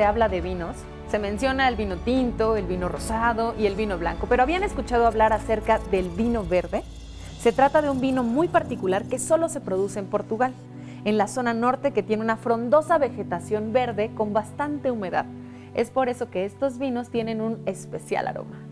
[0.00, 0.76] se habla de vinos,
[1.10, 5.06] se menciona el vino tinto, el vino rosado y el vino blanco, pero ¿habían escuchado
[5.06, 6.84] hablar acerca del vino verde?
[7.38, 10.54] Se trata de un vino muy particular que solo se produce en Portugal,
[11.04, 15.26] en la zona norte que tiene una frondosa vegetación verde con bastante humedad.
[15.74, 18.69] Es por eso que estos vinos tienen un especial aroma.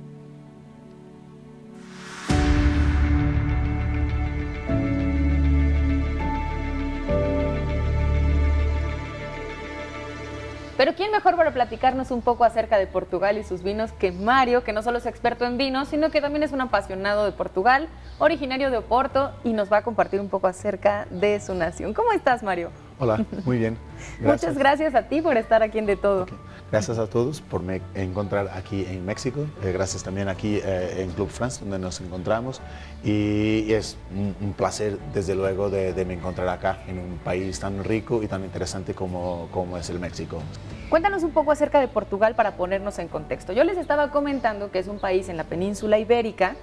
[10.79, 14.63] Pero ¿quién mejor para platicarnos un poco acerca de Portugal y sus vinos que Mario,
[14.63, 17.89] que no solo es experto en vinos, sino que también es un apasionado de Portugal,
[18.21, 21.95] originario de Oporto y nos va a compartir un poco acerca de su nación.
[21.95, 22.71] ¿Cómo estás, Mario?
[23.01, 23.77] Hola, muy bien.
[24.21, 26.27] Muchas gracias a ti por estar aquí en De Todo.
[26.71, 29.47] Gracias a todos por me encontrar aquí en México.
[29.63, 32.61] Eh, gracias también aquí eh, en Club France, donde nos encontramos.
[33.03, 38.23] Y, es un, placer, desde luego, de, me encontrar acá, en un país tan rico
[38.23, 40.43] y tan interesante como, como es el México.
[40.91, 43.55] Cuéntanos un poco acerca de Portugal para ponernos en contexto.
[43.55, 46.57] Yo les estaba comentando que es un país en la península ibérica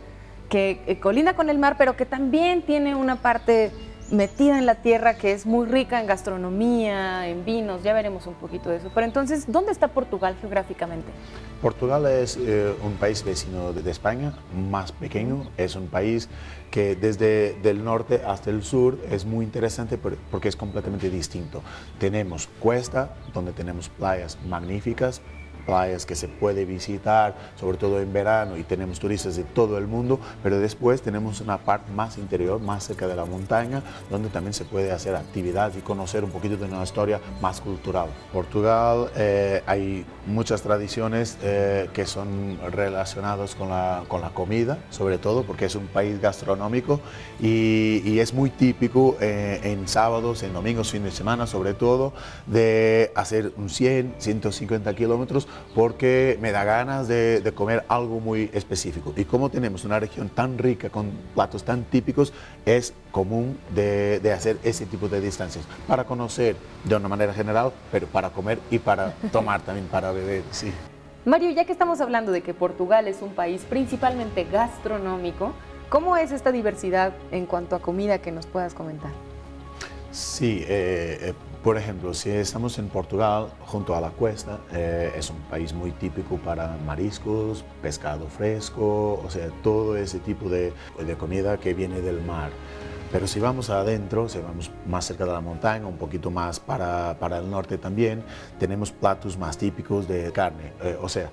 [0.49, 3.71] que eh, colina con el mar, pero que también tiene una parte
[4.11, 8.35] metida en la tierra que es muy rica en gastronomía, en vinos, ya veremos un
[8.35, 8.91] poquito de eso.
[8.93, 11.07] Pero entonces, ¿dónde está Portugal geográficamente?
[11.61, 16.29] Portugal es eh, un país vecino de, España, más pequeño, es un país
[16.69, 21.61] que desde el norte hasta el sur es muy interesante porque es completamente distinto.
[21.97, 25.21] Tenemos cuesta, donde tenemos playas magníficas,
[25.65, 29.87] playas que se puede visitar, sobre todo en verano, y tenemos turistas de todo el
[29.87, 34.53] mundo, pero después tenemos una parte más interior, más cerca de la montaña, donde también
[34.53, 38.09] se puede hacer actividad y conocer un poquito de una historia más cultural.
[38.31, 45.17] Portugal eh, hay muchas tradiciones eh, que son relacionadas con la, con la comida, sobre
[45.17, 46.99] todo porque es un país gastronómico
[47.39, 52.13] y, es muy típico eh, en sábados, en domingos, fines de semana, sobre todo,
[52.47, 59.13] de hacer un 100, 150 kilómetros porque me da ganas de, comer algo muy específico.
[59.15, 62.33] Y como tenemos una región tan rica con platos tan típicos,
[62.65, 68.07] es común de, hacer ese tipo de distancias para conocer de una manera general, pero
[68.07, 70.71] para comer y para tomar también, para beber, sí.
[71.25, 75.53] Mario, ya que estamos hablando de que Portugal es un país principalmente gastronómico,
[75.89, 79.11] ¿cómo es esta diversidad en cuanto a comida que nos puedas comentar?
[80.11, 81.33] Sí, eh, eh,
[81.65, 85.89] por ejemplo, si estamos en Portugal, junto a la cuesta, eh, es un país muy
[85.89, 90.73] típico para mariscos, pescado fresco, o sea, todo ese tipo de,
[91.03, 92.51] de comida que viene del mar.
[93.11, 97.17] Pero si vamos adentro, si vamos más cerca de la montaña, un poquito más para,
[97.19, 98.23] para el norte también,
[98.59, 101.31] tenemos platos más típicos de carne, eh, o sea,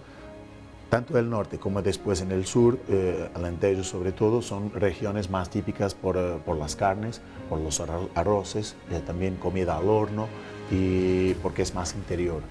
[0.92, 5.48] tanto el norte como después en el sur, eh, Alentejo sobre todo, son regiones más
[5.48, 7.80] típicas por, eh, por las carnes, por los
[8.14, 10.28] arroces, eh, también comida al horno
[10.70, 12.42] y porque es más interior.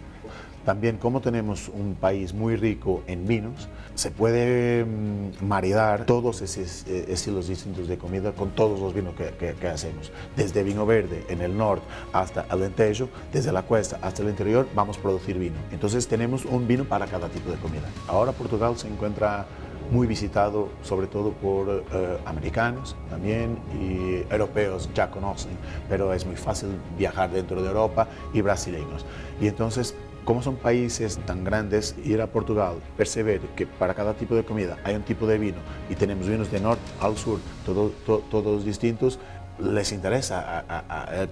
[0.65, 6.85] También como tenemos un país muy rico en vinos, se puede mm, maridar todos esos
[6.87, 10.11] eh, estilos distintos de comida con todos los vinos que, hacemos.
[10.35, 14.67] Desde vino verde en el norte hasta el Alentejo, desde la cuesta hasta el interior,
[14.75, 15.55] vamos a producir vino.
[15.71, 17.87] Entonces tenemos un vino para cada tipo de comida.
[18.07, 19.47] Ahora Portugal se encuentra
[19.91, 25.51] muy visitado sobre todo por eh, americanos también y europeos ya conocen,
[25.89, 29.05] pero es muy fácil viajar dentro de Europa y brasileños.
[29.41, 29.95] Y entonces
[30.25, 34.77] como son países tan grandes, ir a Portugal, perceber que para cada tipo de comida
[34.83, 35.57] hay un tipo de vino
[35.89, 39.19] y tenemos vinos de norte al sur, todos distintos,
[39.59, 40.63] les interesa,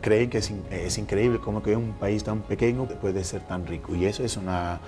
[0.01, 4.05] creen que es, increíble como que un país tan pequeño puede ser tan rico y
[4.05, 4.79] eso es una,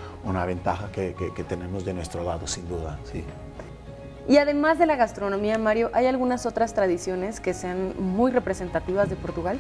[0.46, 3.00] ventaja que, que, tenemos de nuestro lado, sin duda.
[3.12, 3.24] Sí.
[4.28, 9.16] Y además de la gastronomía, Mario, ¿hay algunas otras tradiciones que sean muy representativas de
[9.16, 9.60] Portugal?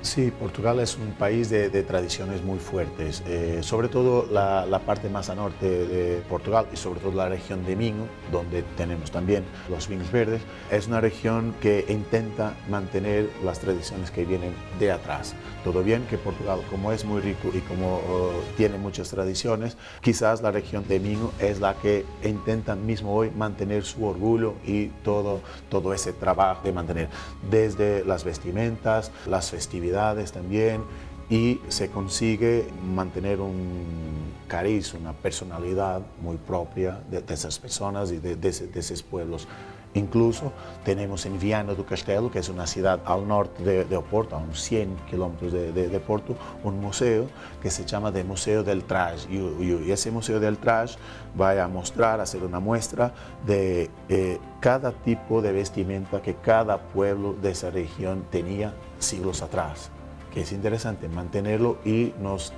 [0.00, 5.28] Sí, Portugal es un país de, tradiciones muy fuertes, eh, sobre todo la, parte más
[5.28, 9.88] a norte de Portugal y sobre todo la región de Minho, donde tenemos también los
[9.88, 10.40] vinos verdes.
[10.70, 15.34] Es una región que intenta mantener las tradiciones que vienen de atrás.
[15.64, 20.42] Todo bien que Portugal, como es muy rico y como oh, tiene muchas tradiciones, quizás
[20.42, 25.40] la región de Minho es la que intenta mismo hoy mantener su orgullo y todo,
[25.68, 27.08] todo ese trabajo de mantener
[27.50, 29.87] desde las vestimentas, las festividades,
[30.32, 30.82] también
[31.30, 38.36] y se consigue mantener un cariz, una personalidad muy propia de, esas personas y de,
[38.48, 39.46] esos pueblos.
[39.94, 40.52] Incluso
[40.84, 44.60] tenemos en Viana do Castelo, que es una ciudad al norte de, Oporto, a unos
[44.60, 47.26] 100 kilómetros de, Porto, un museo
[47.62, 49.28] que se llama de Museo del Traje.
[49.30, 50.98] Y, ese Museo del Traje
[51.40, 53.12] va a mostrar, a hacer una muestra
[53.46, 59.90] de eh, cada tipo de vestimenta que cada pueblo de esa región tenía siglos atrás,
[60.32, 62.52] que es interesante mantenerlo y nos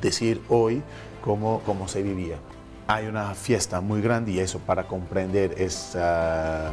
[0.00, 0.82] decir hoy
[1.22, 2.38] cómo, cómo se vivía.
[2.88, 6.72] Hay una fiesta muy grande y eso para comprender esa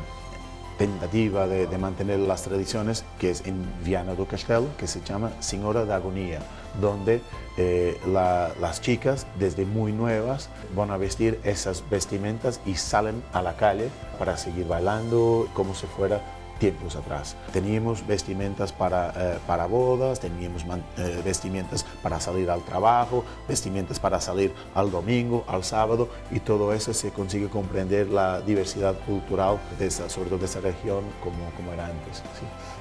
[0.77, 5.85] tentativa de, mantener las tradiciones, que es en Viana do Castelo, que se llama Señora
[5.85, 6.39] de Agonía,
[6.79, 7.21] donde
[7.57, 13.55] eh, las chicas, desde muy nuevas, van a vestir esas vestimentas y salen a la
[13.55, 13.89] calle
[14.19, 16.21] para seguir bailando como si fuera
[16.63, 17.35] tiempos atrás.
[17.51, 20.63] Teníamos vestimentas para, eh, para bodas, teníamos
[20.97, 26.71] eh, vestimentas para salir al trabajo, vestimentas para salir al domingo, al sábado, y todo
[26.71, 31.51] eso se consigue comprender la diversidad cultural, de esa, sobre todo de esa región, como,
[31.57, 32.23] como era antes.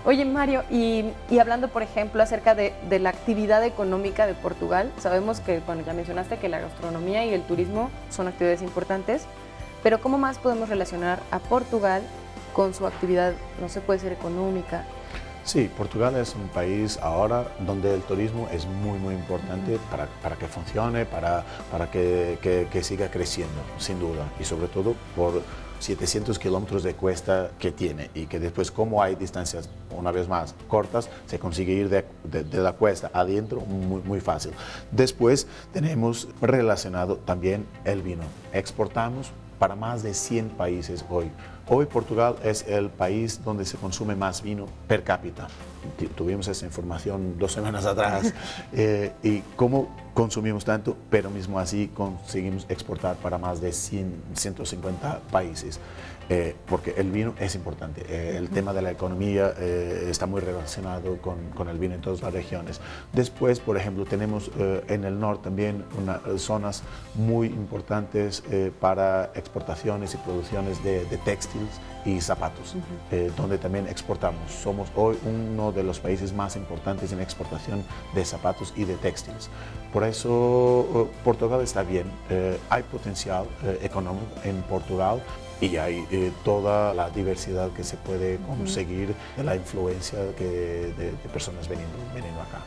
[0.04, 4.92] Oye, Mario, y, y, hablando, por ejemplo, acerca de, de, la actividad económica de Portugal,
[5.00, 9.24] sabemos que, bueno, ya mencionaste que la gastronomía y el turismo son actividades importantes,
[9.82, 12.02] pero ¿cómo más podemos relacionar a Portugal
[12.52, 14.84] con su actividad, no se puede ser económica.
[15.44, 20.36] Sí, Portugal es un país ahora donde el turismo es muy, muy importante para, para
[20.36, 22.38] que funcione, para, para que,
[22.70, 25.42] que, siga creciendo, sin duda, y sobre todo por
[25.80, 30.54] 700 kilómetros de cuesta que tiene y que después como hay distancias, una vez más,
[30.68, 34.52] cortas, se consigue ir de, de, la cuesta adentro muy, muy fácil.
[34.92, 38.22] Después tenemos relacionado también el vino.
[38.52, 41.32] Exportamos para más de 100 países hoy.
[41.68, 45.46] Hoy Portugal es el país donde se consume más vino per cápita.
[46.16, 48.32] Tuvimos esa información dos semanas atrás.
[48.74, 55.20] Eh, y cómo consumimos tanto, pero mismo así conseguimos exportar para más de 100, 150
[55.30, 55.78] países.
[56.28, 58.04] Eh, porque el vino es importante.
[58.08, 62.00] Eh, el tema de la economía eh, está muy relacionado con, con, el vino en
[62.00, 62.80] todas las regiones.
[63.12, 64.50] Después, por ejemplo, tenemos
[64.88, 66.82] en el norte también una, zonas
[67.14, 68.42] muy importantes
[68.80, 72.74] para exportaciones y producciones de, de textiles y zapatos,
[73.36, 74.50] donde también exportamos.
[74.50, 77.84] Somos hoy uno de los países más importantes en exportación
[78.14, 79.50] de zapatos y de textiles.
[79.92, 82.10] Por eso Portugal está bien.
[82.70, 83.46] hay potencial
[83.82, 85.22] económico en Portugal
[85.62, 91.12] y hay eh, toda la diversidad que se puede conseguir de la influencia que, de,
[91.32, 92.58] personas veniendo, veniendo acá.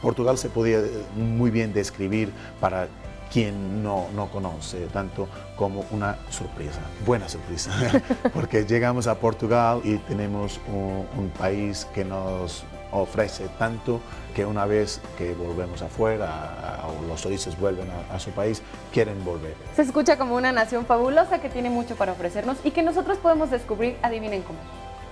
[0.00, 2.86] Portugal se podía eh, muy bien describir para
[3.32, 7.70] quien no, no conoce, tanto como una sorpresa, buena sorpresa,
[8.34, 14.00] porque llegamos a Portugal y tenemos un país que nos ofrece tanto
[14.34, 18.62] que una vez que volvemos afuera o los turistas vuelven a, su país,
[18.92, 19.54] quieren volver.
[19.74, 23.50] Se escucha como una nación fabulosa que tiene mucho para ofrecernos y que nosotros podemos
[23.50, 24.58] descubrir, adivinen cómo,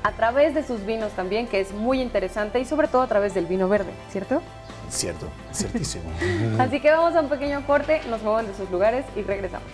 [0.03, 3.35] a través de sus vinos también, que es muy interesante y sobre todo a través
[3.35, 4.41] del vino verde, ¿cierto?
[4.88, 6.11] Cierto, ciertísimo.
[6.58, 9.69] Así que vamos a un pequeño corte, nos muevan de sus lugares y regresamos.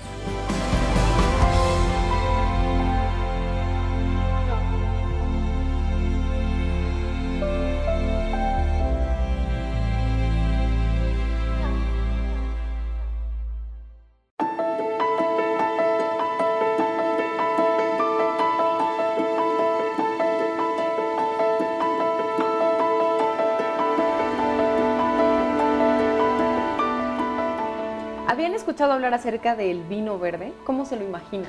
[28.75, 30.53] Escuchado hablar acerca del vino verde?
[30.65, 31.47] ¿Cómo se lo imagina?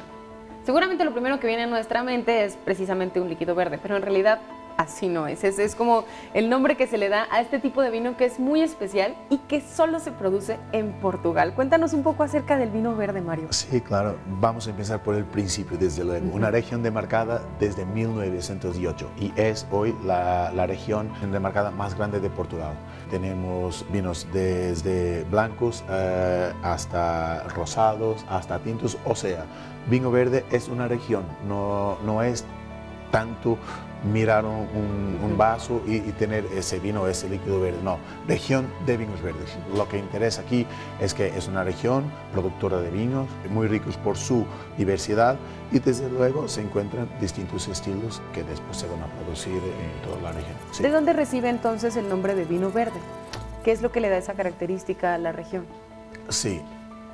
[0.64, 4.04] Seguramente lo primero que viene a nuestra mente es precisamente un líquido verde, pero en
[4.04, 4.42] realidad
[4.78, 5.44] así no es.
[5.44, 5.60] es.
[5.60, 8.40] Es como el nombre que se le da a este tipo de vino que es
[8.40, 11.54] muy especial y que solo se produce en Portugal.
[11.54, 13.48] Cuéntanos un poco acerca del vino verde, Mario.
[13.52, 14.18] Sí, claro.
[14.28, 16.34] Vamos a empezar por el principio, desde luego.
[16.34, 22.30] Una región demarcada desde 1908 y es hoy la, la región demarcada más grande de
[22.30, 22.74] Portugal.
[23.10, 28.98] Tenemos vinos desde blancos eh, hasta rosados, hasta tintos.
[29.06, 29.46] O sea,
[29.90, 32.46] vino verde es una región, no, no es
[33.12, 33.58] tanto
[34.04, 37.80] mirar un, vaso y, tener ese vino, ese líquido verde.
[37.84, 37.98] No,
[38.28, 39.58] región de vinos verdes.
[39.76, 40.66] Lo que interesa aquí
[41.02, 44.46] es que es una región productora de vinos, muy ricos por su
[44.78, 45.38] diversidad
[45.74, 50.22] y desde luego se encuentran distintos estilos que después se van a producir en toda
[50.22, 50.56] la región.
[50.80, 53.00] ¿De dónde recibe entonces el nombre de vino verde?
[53.66, 55.66] ¿Qué es lo que le da esa característica a la región?
[56.30, 56.62] Sí,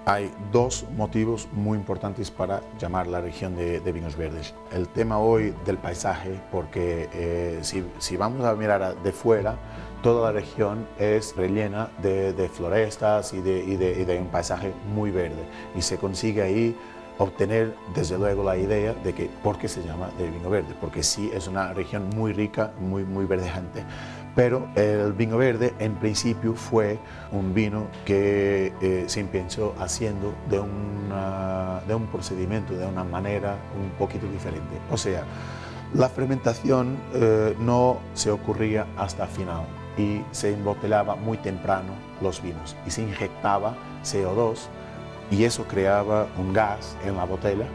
[0.05, 4.53] hay dos motivos muy importantes para llamar la región de, vinos verdes.
[4.72, 9.55] El tema hoy del paisaje, porque eh, si, vamos a mirar de fuera,
[10.01, 15.43] toda la región es rellena de, florestas y de, y de, un paisaje muy verde.
[15.75, 16.75] Y se consigue ahí
[17.20, 21.03] obtener desde luego la idea de que por qué se llama de vino verde, porque
[21.03, 23.84] sí es una región muy rica, muy, muy verdejante.
[24.35, 27.00] Pero el vino verde en principio fue
[27.31, 30.57] un vino que eh, se empezó haciendo de,
[31.88, 34.77] de un procedimiento, de una manera un poquito diferente.
[34.89, 35.25] O sea,
[35.93, 39.63] la fermentación eh, no se ocurría hasta final
[39.97, 44.67] y se embotellaba muy temprano los vinos y se inyectaba CO2
[45.29, 47.65] y eso creaba un gas en la botella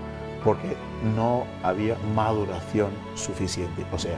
[0.43, 0.77] porque
[1.15, 4.17] no había maduración suficiente, o sea,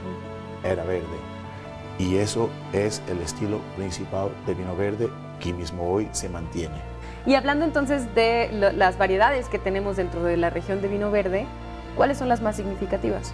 [0.63, 1.38] era verde.
[1.99, 6.75] Y eso es el estilo principal de vino verde que mismo hoy se mantiene.
[7.25, 11.45] Y hablando entonces de las variedades que tenemos dentro de la región de vino verde,
[11.97, 13.33] ¿cuáles son las más significativas?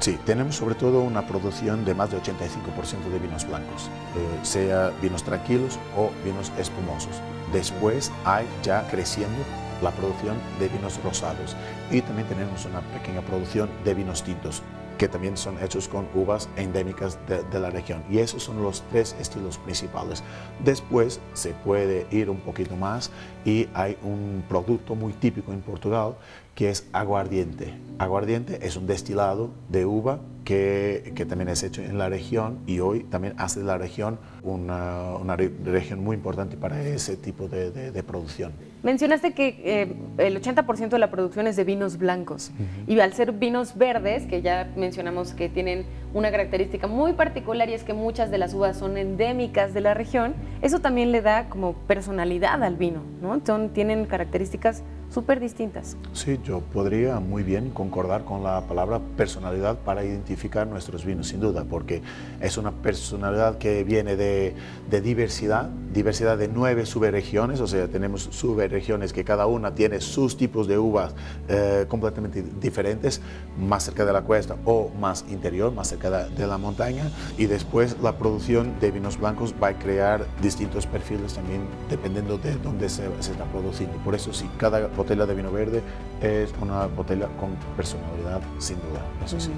[0.00, 4.90] Sí, tenemos sobre todo una producción de más de 85% de vinos blancos, eh, sea
[5.00, 7.22] vinos tranquilos o vinos espumosos.
[7.52, 9.38] Después hay ya creciendo
[9.82, 11.56] la producción de vinos rosados
[11.90, 14.62] y también tenemos una pequeña producción de vinos tintos
[14.98, 18.02] que también son hechos con uvas endémicas de, la región.
[18.10, 20.22] Y esos son los tres estilos principales.
[20.64, 23.10] Después se puede ir un poquito más
[23.44, 26.14] y hay un producto muy típico en Portugal
[26.54, 27.74] que es aguardiente.
[27.98, 32.78] Aguardiente es un destilado de uva que, que, también es hecho en la región y
[32.78, 37.70] hoy también hace de la región una, una región muy importante para ese tipo de,
[37.70, 38.52] de, producción.
[38.86, 42.52] Mencionaste que eh, el 80% de la producción es de vinos blancos
[42.86, 47.74] y al ser vinos verdes, que ya mencionamos que tienen una característica muy particular y
[47.74, 51.48] es que muchas de las uvas son endémicas de la región, eso también le da
[51.48, 53.40] como personalidad al vino, ¿no?
[53.44, 55.96] Son, tienen características súper distintas.
[56.12, 61.40] Sí, yo podría muy bien concordar con la palabra personalidad para identificar nuestros vinos, sin
[61.40, 62.02] duda, porque
[62.40, 64.54] es una personalidad que viene de,
[64.90, 70.36] de diversidad, diversidad de nueve subregiones, o sea, tenemos subregiones que cada una tiene sus
[70.36, 71.14] tipos de uvas
[71.48, 73.20] eh, completamente diferentes,
[73.58, 77.96] más cerca de la cuesta o más interior, más cerca de la montaña, y después
[78.02, 83.06] la producción de vinos blancos va a crear distintos perfiles también dependiendo de dónde se,
[83.20, 83.96] está produciendo.
[83.98, 85.82] Por eso, si cada botella de vino verde
[86.20, 89.52] es una botella con personalidad, sin duda, eso sí.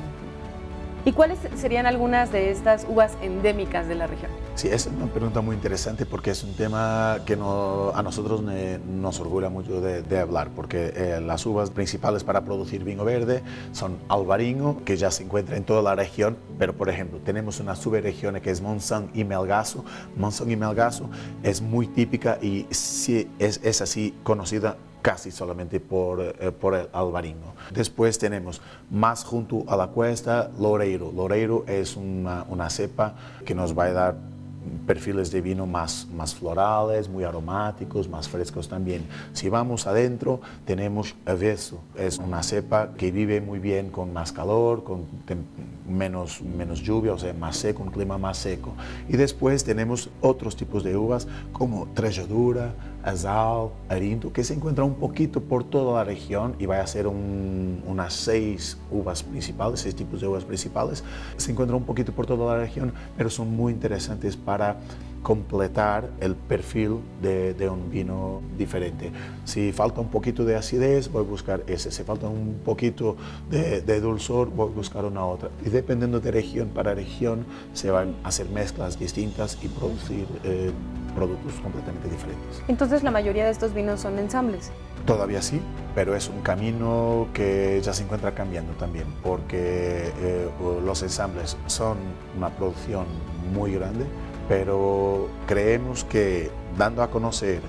[1.05, 4.31] ¿Y cuáles serían algunas de estas uvas endémicas de la región?
[4.57, 9.49] Sí, es una pregunta muy interesante porque es un tema que a nosotros nos orgullo
[9.49, 14.99] mucho de, hablar, porque eh, las uvas principales para producir vino verde son Alvarinho, que
[14.99, 18.61] ya se encuentra en toda la región, pero por ejemplo tenemos una subregión que es
[18.61, 19.85] Monzón y Melgaço.
[20.17, 21.09] Monzón y Melgaço
[21.43, 26.88] es muy típica y sí, es, es así conocida casi solamente por, eh, por el
[26.93, 27.55] albarino.
[27.71, 31.12] Después tenemos más junto a la cuesta Loreiro.
[31.12, 33.14] Loreiro es una, una cepa
[33.45, 34.14] que nos va a dar
[34.87, 39.07] perfiles de vino más, más florales, muy aromáticos, más frescos también.
[39.33, 44.85] Si vamos adentro, tenemos Aveso, es una cepa que vive muy bien con más calor,
[44.85, 45.07] con
[45.88, 48.75] menos, menos lluvia, o sea, más seco, un clima más seco.
[49.09, 54.95] Y después tenemos otros tipos de uvas como Trejadura, Azal, Arinto, que se encuentra un
[54.95, 60.21] poquito por toda la región y va a ser unas seis uvas principales, seis tipos
[60.21, 61.05] de uvas principales.
[61.37, 64.76] Se encuentra un poquito por toda la región, pero son muy interesantes para
[65.22, 69.10] completar el perfil de, un vino diferente.
[69.44, 71.90] Si falta un poquito de acidez, voy a buscar ese.
[71.90, 73.16] Si falta un poquito
[73.50, 75.50] de, dulzor, voy a buscar una otra.
[75.64, 80.70] Y dependiendo de región para región, se van a hacer mezclas distintas y producir eh,
[81.14, 82.62] productos completamente diferentes.
[82.68, 84.70] Entonces, la mayoría de estos vinos son ensambles.
[85.06, 85.60] Todavía sí,
[85.94, 90.48] pero es un camino que ya se encuentra cambiando también, porque eh,
[90.84, 91.96] los ensambles son
[92.37, 93.06] una producción
[93.52, 94.04] muy grande
[94.49, 97.61] pero creemos que dando a conocer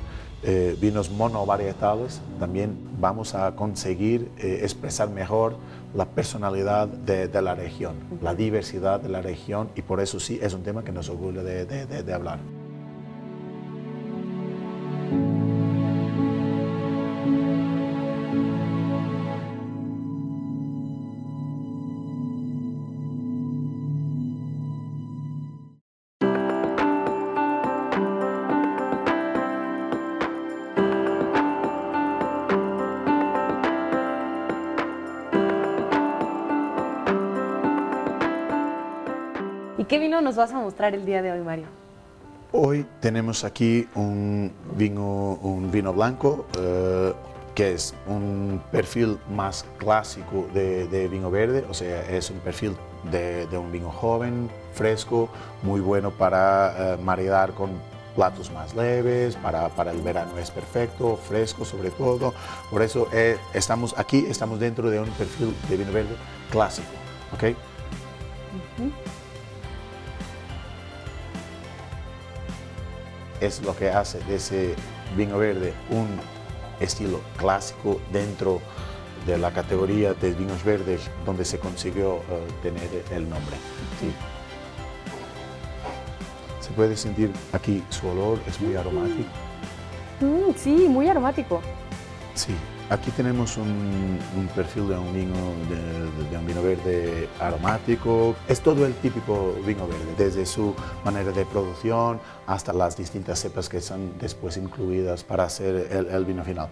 [0.42, 5.58] eh, vinos monovarietales también vamos a conseguir eh, expresar mejor
[5.94, 10.54] la personalidad de, la región, la diversidad de la región y por eso sí es
[10.54, 12.40] un tema que nos orgullo de hablar.
[40.30, 41.66] Nos vas a mostrar el día de hoy, Mario?
[42.52, 47.14] Hoy tenemos aquí un vino, un vino blanco eh,
[47.56, 52.78] que es un perfil más clásico de, vino verde, o sea, es un perfil
[53.12, 55.30] de, un vino joven, fresco,
[55.64, 57.72] muy bueno para eh, maridar con
[58.16, 62.36] platos más leves, para, el verano es perfecto, fresco sobre todo.
[62.70, 66.16] Por eso eh, estamos aquí, estamos dentro de un perfil de vino verde
[66.52, 66.88] clásico.
[67.34, 67.56] ¿ok?
[73.40, 74.76] Es lo que hace de ese
[75.16, 76.08] vino verde un
[76.80, 78.62] estilo clásico dentro
[79.26, 83.56] de la categoría de vinos verdes donde se consiguió eh, tener el nombre.
[86.60, 89.30] Se puede sentir aquí su olor, es muy aromático.
[90.22, 91.62] Mm, sí, muy aromático.
[92.34, 92.54] Sí,
[92.90, 94.18] Aquí tenemos un,
[94.56, 95.36] perfil de un, vino,
[95.70, 98.36] de, un vino verde aromático.
[98.48, 100.74] Es todo el típico vino verde, desde su
[101.06, 106.44] manera de producción hasta las distintas cepas que son después incluidas para hacer el, vino
[106.44, 106.70] final.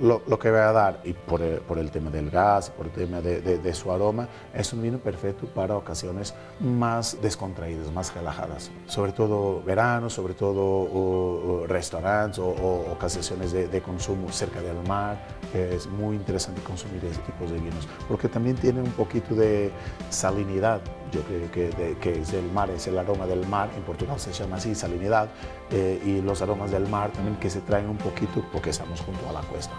[0.00, 3.74] lo, que va a dar, y por el, tema del gas, por el tema de,
[3.74, 8.72] su aroma, es un vino perfecto para ocasiones más descontraídas, más relajadas.
[8.88, 15.86] Sobre todo verano, sobre todo restaurantes o, o ocasiones de consumo cerca del mar es
[15.86, 19.70] muy interesante consumir ese tipo de vinos, porque también tiene un poquito de
[20.10, 20.80] salinidad,
[21.12, 24.32] yo creo que, que es el mar, es el aroma del mar, en Portugal se
[24.32, 25.28] llama así, salinidad,
[25.70, 29.28] eh, y los aromas del mar también que se traen un poquito porque estamos junto
[29.28, 29.74] a la cuesta.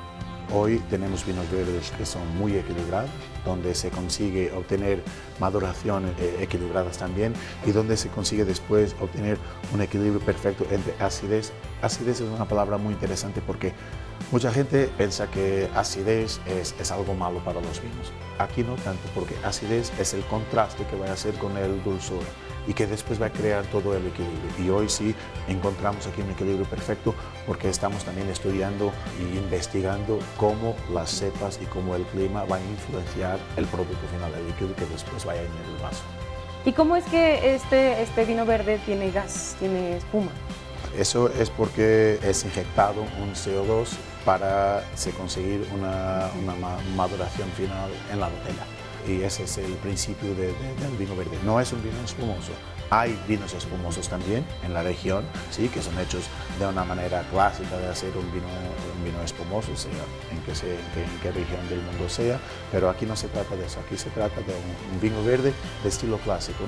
[0.54, 3.10] Hoy tenemos vinos verdes que son muy equilibrados,
[3.44, 5.02] donde se consigue obtener
[5.40, 7.34] maduraciones eh, equilibradas también
[7.66, 9.40] y donde se consigue después obtener
[9.74, 11.52] un equilibrio perfecto entre acidez.
[11.82, 13.74] Acidez es una palabra muy interesante porque
[14.32, 18.12] mucha gente piensa que acidez es, es algo malo para los vinos.
[18.39, 22.24] Aquí no tanto, porque acidez es el contraste que va a hacer con el dulzor
[22.67, 24.51] y que después va a crear todo el equilibrio.
[24.60, 25.15] Y hoy sí
[25.48, 27.13] encontramos aquí un equilibrio perfecto
[27.46, 32.72] porque estamos también estudiando y investigando cómo las cepas y cómo el clima van a
[32.72, 36.03] influenciar el producto final, el líquido que después vaya en el vaso.
[36.65, 40.32] ¿Y cómo es que este, este vino verde tiene gas, tiene espuma?
[40.98, 43.89] Eso es porque es inyectado un CO2
[44.25, 44.84] para
[45.17, 46.55] conseguir una, una
[46.96, 48.65] maduración final en la botella
[49.08, 50.53] y ese es el principio del
[50.98, 51.38] vino verde.
[51.44, 52.51] No es un vino espumoso.
[52.90, 56.25] Hay vinos espumosos también en la región, sí, que son hechos
[56.59, 58.46] de una manera clásica de hacer un vino,
[58.96, 59.92] un vino espumoso, sea
[60.31, 62.40] en qué, en, qué, región del mundo sea,
[62.72, 64.53] pero aquí no se trata de eso, aquí se trata de
[64.94, 66.66] un vino verde de estilo clásico.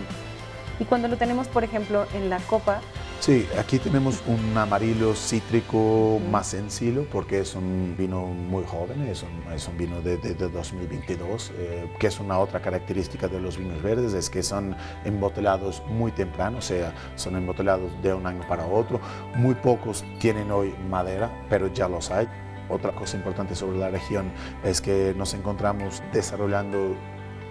[0.79, 2.81] Y cuando lo tenemos, por ejemplo, en la copa,
[3.19, 9.23] Sí, aquí tenemos un amarillo cítrico más sencillo porque es un vino muy joven, es
[9.23, 13.57] un, es un vino de, de, 2022, eh, que es una otra característica de los
[13.57, 18.47] vinos verdes, es que son embotelados muy temprano, o sea, son embotelados de un año
[18.47, 19.01] para otro.
[19.35, 22.29] Muy pocos tienen hoy madera, pero ya los hay.
[22.69, 24.31] Otra cosa importante sobre la región
[24.63, 26.95] es que nos encontramos desarrollando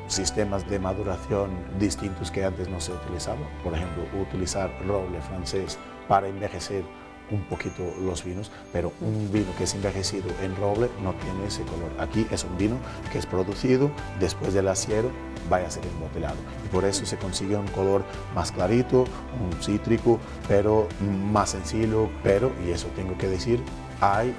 [0.08, 3.48] sistemas de maduración distintos que antes no se utilizaban.
[3.62, 6.84] Por ejemplo, utilizar roble francés para envejecer
[7.30, 11.62] un poquito los vinos, pero un vino que es envejecido en roble no tiene ese
[11.62, 11.90] color.
[11.98, 12.76] Aquí es un vino
[13.10, 13.90] que es producido
[14.20, 15.10] después del acero,
[15.50, 16.36] vaya a ser embotellado.
[16.64, 19.04] Y por eso se consigue un color más clarito,
[19.40, 20.88] un cítrico, pero
[21.32, 23.62] más sencillo, pero, y eso tengo que decir,
[24.00, 24.34] hay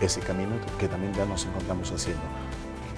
[0.00, 2.22] ese camino que también ya nos encontramos haciendo.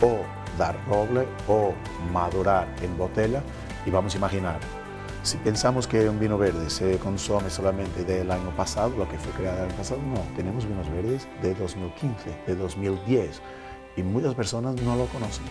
[0.01, 0.19] O
[0.59, 1.73] dar roble o
[2.13, 3.43] madurar en botella
[3.87, 4.61] y vamos a imaginar,
[5.23, 9.33] si pensamos que un vino verde se consume solamente del año pasado, lo que fue
[9.33, 13.41] creado el año pasado, no, tenemos vinos verdes de 2015, de 2010
[13.97, 15.45] y muchas personas no lo conocen.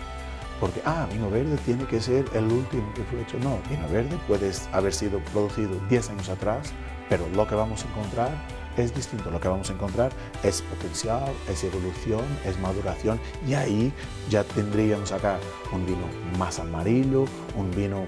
[0.60, 3.38] Porque, ah, vino verde tiene que ser el último que fue hecho.
[3.40, 6.72] No, vino verde puede haber sido producido 10 años atrás,
[7.10, 8.30] pero lo que vamos a encontrar
[8.78, 9.30] es distinto.
[9.30, 10.12] Lo que vamos a encontrar
[10.44, 13.94] es potencial, es evolución, es maduración y ahí
[14.30, 15.40] ya tendríamos acá
[15.72, 16.08] un vino
[16.38, 18.06] más amarillo, un vino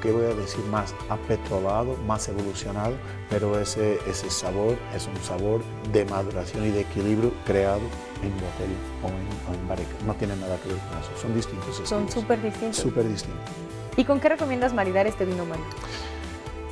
[0.00, 2.94] que voy a decir más apetrolado, más evolucionado,
[3.30, 7.80] pero ese, ese sabor es un sabor de maduración y de equilibrio creado
[8.22, 9.90] en botella o en, en barrica.
[10.06, 11.82] No tiene nada que ver con eso, son distintos.
[11.88, 12.76] Son súper distintos.
[12.76, 13.44] Súper distintos.
[13.96, 15.64] ¿Y con qué recomiendas maridar este vino, Mario?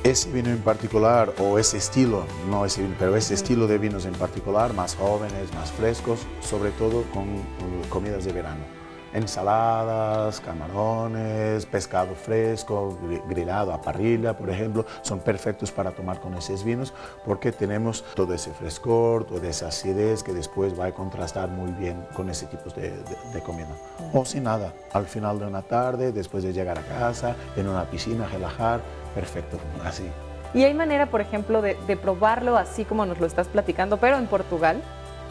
[0.05, 4.05] Ese vino en particular, o ese estilo, no ese vino, pero ese estilo de vinos
[4.05, 8.63] en particular, más jóvenes, más frescos, sobre todo con uh, comidas de verano.
[9.13, 16.63] Ensaladas, camarones, pescado fresco, grillado a parrilla, por ejemplo, son perfectos para tomar con esos
[16.63, 16.93] vinos
[17.25, 22.05] porque tenemos todo ese frescor, toda esa acidez que después va a contrastar muy bien
[22.13, 22.91] con ese tipo de,
[23.33, 23.69] de comida.
[24.13, 27.89] O sin nada, al final de una tarde, después de llegar a casa, en una
[27.89, 28.81] piscina, relajar,
[29.15, 30.03] perfecto, así.
[30.53, 34.27] ¿Y hay manera, por ejemplo, de, probarlo así como nos lo estás platicando, pero en
[34.27, 34.81] Portugal?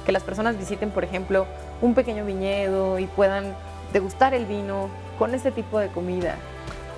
[0.04, 1.46] Que las personas visiten, por ejemplo,
[1.80, 3.54] un pequeño viñedo y puedan
[3.92, 6.36] degustar el vino con este tipo de comida.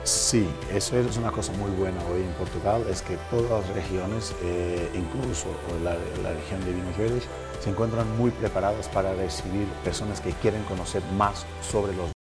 [0.02, 4.34] Sí, eso es una cosa muy buena hoy en Portugal, es que todas las regiones,
[4.42, 5.46] eh, incluso
[5.82, 7.24] la, la, región de Vinos Verdes,
[7.60, 12.15] se encuentran muy preparadas para recibir personas que quieren conocer más sobre los